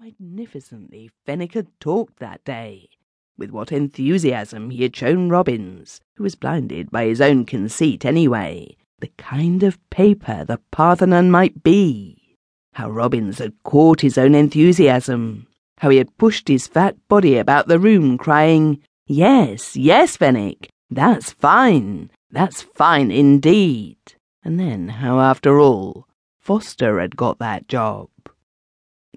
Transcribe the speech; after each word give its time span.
magnificently 0.00 1.10
Fenwick 1.26 1.54
had 1.54 1.66
talked 1.80 2.20
that 2.20 2.44
day! 2.44 2.88
With 3.36 3.50
what 3.50 3.72
enthusiasm 3.72 4.70
he 4.70 4.84
had 4.84 4.94
shown 4.94 5.28
Robbins, 5.28 6.00
who 6.14 6.22
was 6.22 6.36
blinded 6.36 6.90
by 6.92 7.06
his 7.06 7.20
own 7.20 7.44
conceit 7.44 8.04
anyway, 8.04 8.76
the 9.00 9.10
kind 9.18 9.64
of 9.64 9.78
paper 9.90 10.44
the 10.44 10.60
Parthenon 10.70 11.32
might 11.32 11.64
be. 11.64 12.36
How 12.74 12.88
Robbins 12.88 13.38
had 13.38 13.60
caught 13.64 14.02
his 14.02 14.16
own 14.16 14.36
enthusiasm. 14.36 15.48
How 15.78 15.88
he 15.88 15.98
had 15.98 16.16
pushed 16.16 16.46
his 16.46 16.68
fat 16.68 16.96
body 17.08 17.36
about 17.36 17.66
the 17.66 17.80
room, 17.80 18.18
crying, 18.18 18.80
Yes, 19.06 19.74
yes, 19.76 20.16
Fenwick, 20.16 20.70
that's 20.90 21.32
fine, 21.32 22.10
that's 22.30 22.62
fine 22.62 23.10
indeed. 23.10 23.98
And 24.44 24.60
then 24.60 24.88
how, 24.88 25.18
after 25.18 25.58
all, 25.58 26.06
Foster 26.38 27.00
had 27.00 27.16
got 27.16 27.38
that 27.40 27.66
job. 27.66 28.10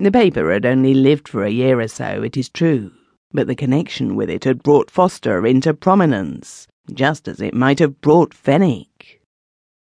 The 0.02 0.12
paper 0.12 0.52
had 0.52 0.66
only 0.66 0.96
lived 0.96 1.28
for 1.28 1.44
a 1.44 1.52
year 1.52 1.80
or 1.80 1.88
so, 1.88 2.24
it 2.24 2.36
is 2.36 2.50
true, 2.50 2.92
but 3.32 3.46
the 3.46 3.54
connection 3.54 4.16
with 4.16 4.32
it 4.32 4.46
had 4.46 4.64
brought 4.64 4.90
Foster 4.90 5.46
into 5.46 5.76
prominence, 5.76 6.68
just 6.92 7.28
as 7.28 7.40
it 7.40 7.54
might 7.54 7.78
have 7.78 8.02
brought 8.02 8.34
Fenwick. 8.34 9.22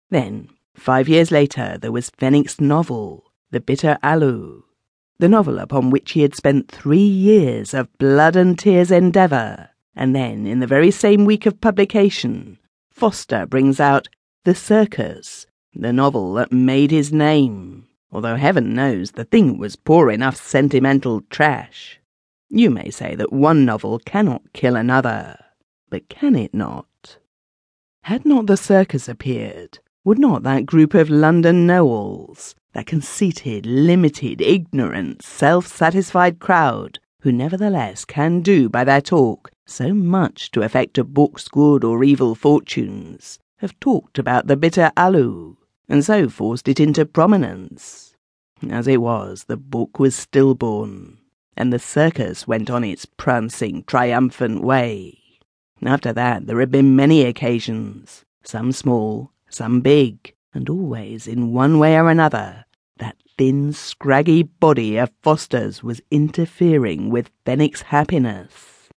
Then, 0.10 0.48
five 0.74 1.10
years 1.10 1.32
later, 1.32 1.78
there 1.78 1.92
was 1.92 2.12
Fenwick's 2.12 2.62
novel, 2.62 3.26
The 3.52 3.60
Bitter 3.60 3.98
Aloe, 4.02 4.64
the 5.20 5.28
novel 5.28 5.60
upon 5.60 5.90
which 5.90 6.14
he 6.14 6.22
had 6.22 6.34
spent 6.34 6.72
three 6.72 6.98
years 6.98 7.74
of 7.74 7.92
blood 7.98 8.38
and 8.38 8.58
tears 8.58 8.92
endeavour, 8.92 9.72
and 9.98 10.16
then, 10.16 10.48
in 10.48 10.62
the 10.62 10.66
very 10.66 10.92
same 10.92 11.26
week 11.26 11.46
of 11.46 11.60
publication, 11.60 12.58
Foster 12.90 13.46
brings 13.46 13.82
out 13.82 14.08
The 14.46 14.56
Circus, 14.56 15.46
the 15.74 15.92
novel 15.92 16.36
that 16.36 16.54
made 16.54 16.92
his 16.92 17.12
name, 17.12 17.90
although 18.12 18.36
heaven 18.36 18.74
knows 18.74 19.12
the 19.12 19.26
thing 19.26 19.58
was 19.58 19.76
poor 19.76 20.10
enough 20.10 20.36
sentimental 20.36 21.22
trash. 21.30 22.00
You 22.50 22.70
may 22.70 22.90
say 22.90 23.16
that 23.16 23.34
one 23.34 23.66
novel 23.66 24.00
cannot 24.00 24.54
kill 24.54 24.76
another, 24.76 25.38
but 25.90 26.10
can 26.10 26.36
it 26.36 26.54
not? 26.54 27.18
Had 28.04 28.26
not 28.26 28.48
the 28.48 28.58
circus 28.58 29.10
appeared, 29.10 29.80
would 30.04 30.20
not 30.20 30.44
that 30.44 30.66
group 30.66 30.94
of 30.94 31.10
London 31.10 31.66
know-alls, 31.66 32.54
that 32.74 32.86
conceited, 32.86 33.66
limited, 33.66 34.42
ignorant, 34.42 35.24
self-satisfied 35.24 36.40
crowd, 36.40 37.00
who 37.22 37.32
nevertheless 37.32 38.06
can 38.06 38.42
do 38.42 38.70
by 38.70 38.84
their 38.84 39.02
talk 39.02 39.50
so 39.66 39.94
much 39.94 40.52
to 40.52 40.62
affect 40.62 40.98
a 41.00 41.04
book's 41.04 41.48
good 41.48 41.84
or 41.84 42.04
evil 42.04 42.36
fortunes, 42.36 43.40
have 43.58 43.80
talked 43.80 44.20
about 44.20 44.46
the 44.46 44.56
bitter 44.56 44.92
aloe, 44.96 45.58
and 45.88 46.04
so 46.04 46.30
forced 46.30 46.68
it 46.68 46.80
into 46.80 47.06
prominence. 47.06 48.16
As 48.70 48.88
it 48.88 49.02
was, 49.02 49.46
the 49.46 49.58
book 49.58 50.00
was 50.00 50.16
stillborn, 50.16 51.18
and 51.58 51.72
the 51.72 51.80
circus 51.80 52.48
went 52.48 52.70
on 52.70 52.84
its 52.84 53.06
prancing, 53.06 53.84
triumphant 53.84 54.64
way. 54.64 55.20
After 55.84 56.14
that, 56.14 56.48
there 56.48 56.60
had 56.60 56.72
been 56.72 56.96
many 56.96 57.24
occasions, 57.24 58.24
some 58.44 58.72
small, 58.72 59.32
some 59.50 59.82
big, 59.82 60.34
and 60.54 60.70
always, 60.70 61.28
in 61.28 61.52
one 61.52 61.80
way 61.80 61.98
or 61.98 62.10
another, 62.10 62.66
that 62.98 63.18
thin, 63.38 63.74
scraggy 63.74 64.44
body 64.44 64.98
of 64.98 65.12
Foster's 65.22 65.84
was 65.84 66.02
interfering 66.10 67.10
with 67.10 67.30
Fenwick's 67.46 67.82
happiness. 67.82 68.90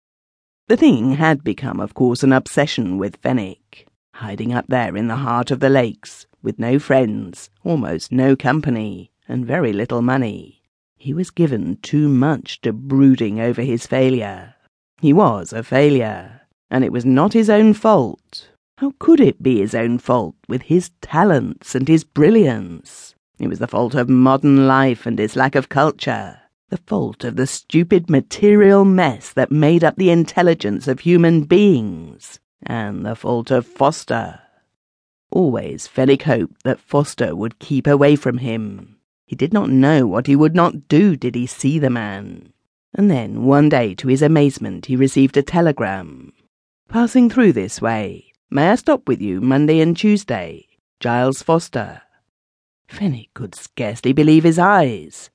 The 0.68 0.76
thing 0.76 1.12
had 1.12 1.42
become, 1.42 1.80
of 1.80 1.94
course, 1.94 2.22
an 2.22 2.32
obsession 2.32 2.96
with 2.96 3.16
Fenwick, 3.16 3.87
hiding 4.18 4.52
up 4.52 4.66
there 4.68 4.96
in 4.96 5.06
the 5.06 5.16
heart 5.16 5.52
of 5.52 5.60
the 5.60 5.68
lakes, 5.68 6.26
with 6.42 6.58
no 6.58 6.76
friends, 6.78 7.50
almost 7.62 8.10
no 8.10 8.34
company, 8.34 9.12
and 9.28 9.46
very 9.46 9.72
little 9.72 10.02
money. 10.02 10.60
He 10.96 11.14
was 11.14 11.30
given 11.30 11.78
too 11.82 12.08
much 12.08 12.60
to 12.62 12.72
brooding 12.72 13.38
over 13.38 13.62
his 13.62 13.86
failure. 13.86 14.56
He 15.00 15.12
was 15.12 15.52
a 15.52 15.62
failure, 15.62 16.42
and 16.68 16.82
it 16.84 16.90
was 16.90 17.04
not 17.04 17.32
his 17.32 17.48
own 17.48 17.74
fault. 17.74 18.48
How 18.78 18.92
could 18.98 19.20
it 19.20 19.40
be 19.40 19.60
his 19.60 19.74
own 19.74 19.98
fault 19.98 20.34
with 20.48 20.62
his 20.62 20.90
talents 21.00 21.76
and 21.76 21.86
his 21.86 22.02
brilliance? 22.02 23.14
It 23.38 23.46
was 23.46 23.60
the 23.60 23.68
fault 23.68 23.94
of 23.94 24.08
modern 24.08 24.66
life 24.66 25.06
and 25.06 25.20
its 25.20 25.36
lack 25.36 25.54
of 25.54 25.68
culture, 25.68 26.40
the 26.70 26.80
fault 26.88 27.22
of 27.22 27.36
the 27.36 27.46
stupid 27.46 28.10
material 28.10 28.84
mess 28.84 29.32
that 29.32 29.52
made 29.52 29.84
up 29.84 29.94
the 29.94 30.10
intelligence 30.10 30.88
of 30.88 31.00
human 31.00 31.44
beings, 31.44 32.40
and 32.62 33.04
the 33.04 33.14
fault 33.14 33.50
of 33.50 33.66
Foster. 33.66 34.40
Always 35.30 35.86
Fenwick 35.86 36.22
hoped 36.22 36.62
that 36.64 36.80
Foster 36.80 37.36
would 37.36 37.58
keep 37.58 37.86
away 37.86 38.16
from 38.16 38.38
him. 38.38 38.96
He 39.26 39.36
did 39.36 39.52
not 39.52 39.68
know 39.70 40.06
what 40.06 40.26
he 40.26 40.34
would 40.34 40.54
not 40.54 40.88
do 40.88 41.16
did 41.16 41.34
he 41.34 41.46
see 41.46 41.78
the 41.78 41.90
man. 41.90 42.52
And 42.94 43.10
then, 43.10 43.44
one 43.44 43.68
day, 43.68 43.94
to 43.96 44.08
his 44.08 44.22
amazement, 44.22 44.86
he 44.86 44.96
received 44.96 45.36
a 45.36 45.42
telegram. 45.42 46.32
Passing 46.88 47.28
through 47.28 47.52
this 47.52 47.82
way, 47.82 48.32
may 48.50 48.70
I 48.70 48.76
stop 48.76 49.06
with 49.06 49.20
you 49.20 49.42
Monday 49.42 49.80
and 49.80 49.94
Tuesday? 49.94 50.66
Giles 50.98 51.42
Foster. 51.42 52.02
Fenwick 52.88 53.34
could 53.34 53.54
scarcely 53.54 54.14
believe 54.14 54.44
his 54.44 54.58
eyes. 54.58 55.28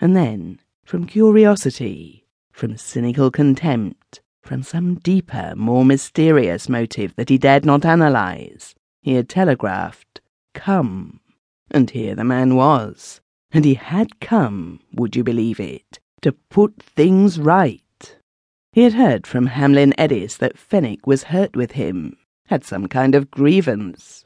And 0.00 0.16
then, 0.16 0.58
from 0.84 1.06
curiosity, 1.06 2.26
from 2.50 2.76
cynical 2.76 3.30
contempt, 3.30 4.20
from 4.46 4.62
some 4.62 4.94
deeper, 4.96 5.52
more 5.56 5.84
mysterious 5.84 6.68
motive 6.68 7.14
that 7.16 7.28
he 7.28 7.36
dared 7.36 7.64
not 7.64 7.84
analyze, 7.84 8.74
he 9.02 9.14
had 9.14 9.28
telegraphed, 9.28 10.20
Come. 10.54 11.20
And 11.70 11.90
here 11.90 12.14
the 12.14 12.24
man 12.24 12.54
was. 12.54 13.20
And 13.50 13.64
he 13.64 13.74
had 13.74 14.20
come, 14.20 14.80
would 14.92 15.16
you 15.16 15.24
believe 15.24 15.60
it, 15.60 15.98
to 16.22 16.32
put 16.32 16.82
things 16.82 17.38
right. 17.38 17.82
He 18.72 18.82
had 18.82 18.94
heard 18.94 19.26
from 19.26 19.46
Hamlin 19.46 19.94
Edis 19.98 20.38
that 20.38 20.58
Fenwick 20.58 21.06
was 21.06 21.24
hurt 21.24 21.56
with 21.56 21.72
him, 21.72 22.16
had 22.46 22.64
some 22.64 22.86
kind 22.86 23.14
of 23.14 23.30
grievance. 23.30 24.24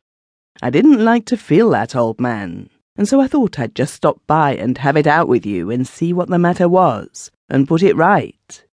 I 0.63 0.71
didn't 0.71 1.05
like 1.05 1.25
to 1.27 1.37
feel 1.37 1.71
that, 1.71 1.97
old 1.97 2.21
man, 2.21 2.69
and 2.97 3.09
so 3.09 3.21
I 3.21 3.29
thought 3.29 3.59
I'd 3.59 3.75
just 3.75 3.95
stop 3.95 4.21
by 4.27 4.55
and 4.55 4.77
have 4.79 4.97
it 4.97 5.07
out 5.07 5.29
with 5.29 5.47
you 5.47 5.71
and 5.71 5.87
see 5.87 6.13
what 6.13 6.29
the 6.29 6.39
matter 6.39 6.69
was, 6.69 7.31
and 7.49 7.69
put 7.69 7.83
it 7.83 7.97
right. 7.97 8.65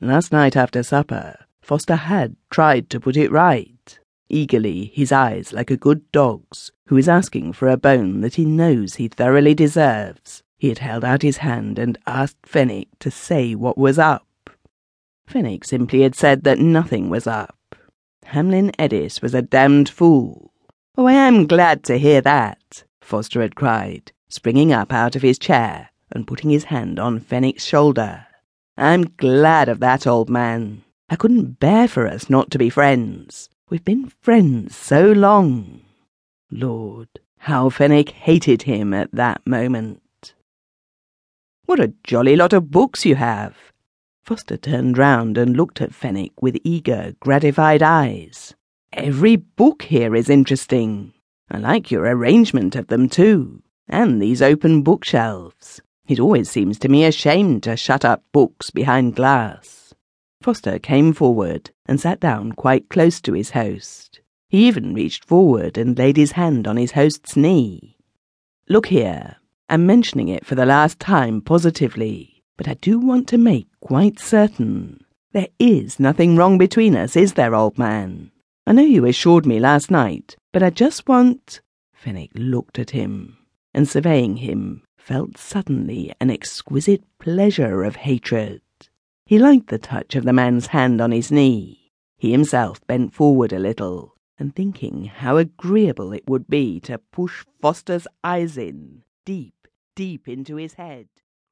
Last 0.00 0.32
night 0.32 0.56
after 0.56 0.82
supper, 0.82 1.36
Foster 1.62 1.96
had 1.96 2.36
tried 2.50 2.90
to 2.90 3.00
put 3.00 3.16
it 3.16 3.30
right 3.30 3.98
eagerly, 4.28 4.86
his 4.94 5.12
eyes 5.12 5.52
like 5.52 5.70
a 5.70 5.76
good 5.76 6.10
dog's, 6.10 6.72
who 6.86 6.96
is 6.96 7.08
asking 7.08 7.52
for 7.52 7.68
a 7.68 7.76
bone 7.76 8.20
that 8.20 8.34
he 8.34 8.44
knows 8.44 8.94
he 8.94 9.08
thoroughly 9.08 9.54
deserves. 9.54 10.42
He 10.58 10.68
had 10.68 10.78
held 10.78 11.04
out 11.04 11.22
his 11.22 11.38
hand 11.38 11.78
and 11.78 11.98
asked 12.06 12.46
Fenwick 12.46 12.88
to 13.00 13.10
say 13.10 13.54
what 13.54 13.78
was 13.78 13.98
up. 13.98 14.26
Fenwick 15.26 15.64
simply 15.64 16.02
had 16.02 16.14
said 16.14 16.44
that 16.44 16.58
nothing 16.58 17.10
was 17.10 17.26
up. 17.26 17.76
Hamlin 18.24 18.72
Edis 18.78 19.22
was 19.22 19.34
a 19.34 19.42
damned 19.42 19.88
fool. 19.88 20.52
Oh, 20.96 21.06
I 21.06 21.12
am 21.12 21.46
glad 21.46 21.84
to 21.84 21.98
hear 21.98 22.20
that, 22.22 22.84
Foster 23.00 23.42
had 23.42 23.56
cried, 23.56 24.12
springing 24.28 24.72
up 24.72 24.92
out 24.92 25.16
of 25.16 25.22
his 25.22 25.38
chair 25.38 25.90
and 26.10 26.26
putting 26.26 26.50
his 26.50 26.64
hand 26.64 26.98
on 26.98 27.20
Fenwick's 27.20 27.64
shoulder. 27.64 28.26
I'm 28.76 29.14
glad 29.16 29.68
of 29.68 29.80
that, 29.80 30.06
old 30.06 30.28
man. 30.28 30.82
I 31.08 31.16
couldn't 31.16 31.60
bear 31.60 31.86
for 31.86 32.06
us 32.06 32.28
not 32.28 32.50
to 32.50 32.58
be 32.58 32.70
friends. 32.70 33.48
We've 33.70 33.84
been 33.84 34.10
friends 34.20 34.76
so 34.76 35.12
long. 35.12 35.82
Lord, 36.50 37.08
how 37.38 37.68
Fenwick 37.70 38.10
hated 38.10 38.62
him 38.62 38.92
at 38.92 39.12
that 39.12 39.46
moment. 39.46 40.34
What 41.66 41.80
a 41.80 41.94
jolly 42.02 42.36
lot 42.36 42.52
of 42.52 42.70
books 42.70 43.04
you 43.04 43.14
have. 43.14 43.56
Foster 44.24 44.56
turned 44.56 44.98
round 44.98 45.38
and 45.38 45.56
looked 45.56 45.80
at 45.80 45.94
Fenwick 45.94 46.42
with 46.42 46.58
eager, 46.64 47.14
gratified 47.20 47.82
eyes. 47.82 48.54
Every 48.92 49.36
book 49.36 49.82
here 49.82 50.14
is 50.14 50.28
interesting. 50.28 51.12
I 51.50 51.58
like 51.58 51.90
your 51.90 52.04
arrangement 52.04 52.74
of 52.74 52.88
them, 52.88 53.08
too, 53.08 53.62
and 53.88 54.20
these 54.20 54.42
open 54.42 54.82
bookshelves. 54.82 55.80
It 56.06 56.20
always 56.20 56.50
seems 56.50 56.78
to 56.80 56.88
me 56.88 57.04
a 57.04 57.12
shame 57.12 57.60
to 57.62 57.76
shut 57.76 58.04
up 58.04 58.22
books 58.30 58.70
behind 58.70 59.16
glass. 59.16 59.94
Foster 60.42 60.78
came 60.78 61.14
forward 61.14 61.70
and 61.86 61.98
sat 61.98 62.20
down 62.20 62.52
quite 62.52 62.90
close 62.90 63.22
to 63.22 63.32
his 63.32 63.50
host. 63.50 64.20
He 64.48 64.68
even 64.68 64.92
reached 64.92 65.24
forward 65.24 65.78
and 65.78 65.96
laid 65.96 66.18
his 66.18 66.32
hand 66.32 66.68
on 66.68 66.76
his 66.76 66.92
host's 66.92 67.36
knee. 67.36 67.96
Look 68.68 68.86
here, 68.86 69.36
I'm 69.70 69.86
mentioning 69.86 70.28
it 70.28 70.44
for 70.44 70.54
the 70.54 70.66
last 70.66 71.00
time 71.00 71.40
positively, 71.40 72.44
but 72.58 72.68
I 72.68 72.74
do 72.74 72.98
want 72.98 73.26
to 73.28 73.38
make 73.38 73.68
quite 73.80 74.18
certain. 74.18 75.04
There 75.32 75.48
is 75.58 75.98
nothing 75.98 76.36
wrong 76.36 76.58
between 76.58 76.94
us, 76.94 77.16
is 77.16 77.32
there, 77.32 77.54
old 77.54 77.78
man? 77.78 78.30
I 78.66 78.72
know 78.72 78.82
you 78.82 79.06
assured 79.06 79.46
me 79.46 79.58
last 79.58 79.90
night, 79.90 80.36
but 80.52 80.62
I 80.62 80.68
just 80.68 81.08
want. 81.08 81.62
Fenwick 81.94 82.30
looked 82.34 82.78
at 82.78 82.90
him, 82.90 83.38
and 83.74 83.88
surveying 83.88 84.36
him, 84.36 84.82
felt 84.96 85.36
suddenly 85.36 86.12
an 86.20 86.30
exquisite 86.30 87.02
pleasure 87.18 87.82
of 87.82 87.96
hatred. 87.96 88.62
He 89.26 89.38
liked 89.38 89.68
the 89.68 89.78
touch 89.78 90.14
of 90.14 90.24
the 90.24 90.32
man's 90.32 90.68
hand 90.68 91.00
on 91.00 91.10
his 91.10 91.32
knee. 91.32 91.92
He 92.16 92.32
himself 92.32 92.86
bent 92.86 93.12
forward 93.12 93.52
a 93.52 93.58
little, 93.58 94.14
and 94.38 94.54
thinking 94.54 95.06
how 95.06 95.36
agreeable 95.36 96.12
it 96.12 96.28
would 96.28 96.48
be 96.48 96.80
to 96.80 96.98
push 96.98 97.44
Foster's 97.60 98.06
eyes 98.22 98.56
in, 98.56 99.02
deep, 99.24 99.68
deep 99.94 100.28
into 100.28 100.56
his 100.56 100.74
head. 100.74 101.08